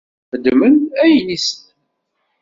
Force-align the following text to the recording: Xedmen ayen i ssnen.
Xedmen 0.31 0.75
ayen 1.03 1.27
i 1.35 1.37
ssnen. 1.39 1.77